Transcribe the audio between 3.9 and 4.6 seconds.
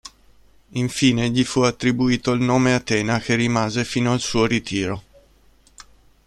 al suo